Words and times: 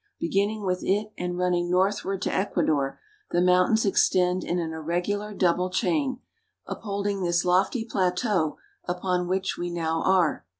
Beginning 0.19 0.65
with 0.65 0.81
it 0.83 1.13
and 1.15 1.37
running 1.37 1.69
northward 1.69 2.23
to 2.23 2.33
Ecuador, 2.33 2.99
the 3.29 3.39
mountains 3.39 3.85
extend 3.85 4.43
in 4.43 4.57
an 4.57 4.73
irregular 4.73 5.31
double 5.35 5.69
chain, 5.69 6.19
upholding 6.65 7.21
this 7.21 7.45
lofty 7.45 7.85
plateau 7.85 8.57
upon 8.85 9.27
which 9.27 9.59
we 9.59 9.69
now 9.69 10.01
are. 10.01 10.43